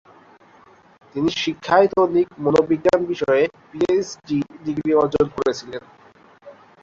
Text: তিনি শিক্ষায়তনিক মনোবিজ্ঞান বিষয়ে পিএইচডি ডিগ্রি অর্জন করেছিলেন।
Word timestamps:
তিনি 1.15 1.29
শিক্ষায়তনিক 1.41 2.27
মনোবিজ্ঞান 2.39 3.01
বিষয়ে 3.11 3.43
পিএইচডি 3.69 4.37
ডিগ্রি 4.65 4.91
অর্জন 4.93 5.25
করেছিলেন। 5.37 5.83